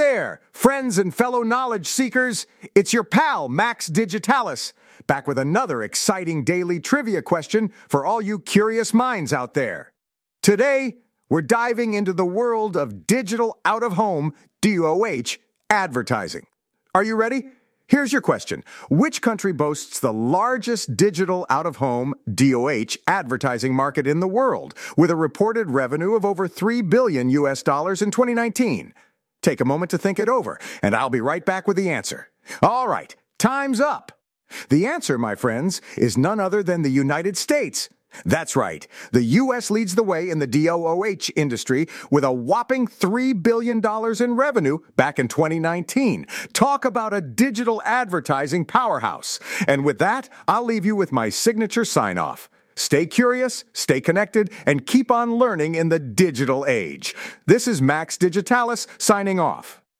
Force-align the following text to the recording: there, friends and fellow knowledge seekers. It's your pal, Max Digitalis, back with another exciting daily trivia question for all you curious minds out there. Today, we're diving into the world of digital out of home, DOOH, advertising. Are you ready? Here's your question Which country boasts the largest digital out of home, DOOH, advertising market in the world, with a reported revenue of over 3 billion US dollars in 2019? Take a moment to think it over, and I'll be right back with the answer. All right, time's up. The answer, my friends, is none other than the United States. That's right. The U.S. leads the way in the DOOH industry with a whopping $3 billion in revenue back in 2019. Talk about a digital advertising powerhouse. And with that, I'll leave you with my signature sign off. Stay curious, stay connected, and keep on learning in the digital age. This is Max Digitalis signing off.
there, 0.00 0.40
friends 0.50 0.96
and 0.96 1.14
fellow 1.14 1.42
knowledge 1.42 1.86
seekers. 1.86 2.46
It's 2.74 2.94
your 2.94 3.04
pal, 3.04 3.50
Max 3.50 3.86
Digitalis, 3.86 4.72
back 5.06 5.28
with 5.28 5.38
another 5.38 5.82
exciting 5.82 6.42
daily 6.42 6.80
trivia 6.80 7.20
question 7.20 7.70
for 7.86 8.06
all 8.06 8.22
you 8.22 8.38
curious 8.38 8.94
minds 8.94 9.30
out 9.30 9.52
there. 9.52 9.92
Today, 10.42 10.96
we're 11.28 11.42
diving 11.42 11.92
into 11.92 12.14
the 12.14 12.24
world 12.24 12.78
of 12.78 13.06
digital 13.06 13.58
out 13.66 13.82
of 13.82 13.92
home, 13.92 14.32
DOOH, 14.62 15.36
advertising. 15.68 16.46
Are 16.94 17.04
you 17.04 17.14
ready? 17.14 17.48
Here's 17.86 18.10
your 18.10 18.22
question 18.22 18.64
Which 18.88 19.20
country 19.20 19.52
boasts 19.52 20.00
the 20.00 20.14
largest 20.14 20.96
digital 20.96 21.44
out 21.50 21.66
of 21.66 21.76
home, 21.76 22.14
DOOH, 22.34 22.96
advertising 23.06 23.74
market 23.74 24.06
in 24.06 24.20
the 24.20 24.28
world, 24.28 24.72
with 24.96 25.10
a 25.10 25.16
reported 25.16 25.70
revenue 25.70 26.14
of 26.14 26.24
over 26.24 26.48
3 26.48 26.80
billion 26.80 27.28
US 27.28 27.62
dollars 27.62 28.00
in 28.00 28.10
2019? 28.10 28.94
Take 29.42 29.60
a 29.60 29.64
moment 29.64 29.90
to 29.90 29.98
think 29.98 30.18
it 30.18 30.28
over, 30.28 30.58
and 30.82 30.94
I'll 30.94 31.10
be 31.10 31.20
right 31.20 31.44
back 31.44 31.66
with 31.66 31.76
the 31.76 31.90
answer. 31.90 32.28
All 32.62 32.88
right, 32.88 33.14
time's 33.38 33.80
up. 33.80 34.12
The 34.68 34.86
answer, 34.86 35.16
my 35.16 35.34
friends, 35.34 35.80
is 35.96 36.18
none 36.18 36.40
other 36.40 36.62
than 36.62 36.82
the 36.82 36.90
United 36.90 37.36
States. 37.36 37.88
That's 38.24 38.56
right. 38.56 38.86
The 39.12 39.22
U.S. 39.22 39.70
leads 39.70 39.94
the 39.94 40.02
way 40.02 40.30
in 40.30 40.40
the 40.40 40.46
DOOH 40.46 41.30
industry 41.36 41.86
with 42.10 42.24
a 42.24 42.32
whopping 42.32 42.86
$3 42.86 43.40
billion 43.40 43.80
in 44.20 44.36
revenue 44.36 44.78
back 44.96 45.18
in 45.18 45.28
2019. 45.28 46.26
Talk 46.52 46.84
about 46.84 47.14
a 47.14 47.20
digital 47.20 47.80
advertising 47.84 48.64
powerhouse. 48.64 49.38
And 49.66 49.84
with 49.84 49.98
that, 50.00 50.28
I'll 50.48 50.64
leave 50.64 50.84
you 50.84 50.96
with 50.96 51.12
my 51.12 51.28
signature 51.28 51.84
sign 51.84 52.18
off. 52.18 52.50
Stay 52.80 53.04
curious, 53.04 53.64
stay 53.74 54.00
connected, 54.00 54.50
and 54.64 54.86
keep 54.86 55.10
on 55.10 55.34
learning 55.34 55.74
in 55.74 55.90
the 55.90 55.98
digital 55.98 56.64
age. 56.66 57.14
This 57.44 57.68
is 57.68 57.82
Max 57.82 58.16
Digitalis 58.16 58.86
signing 58.96 59.38
off. 59.38 59.82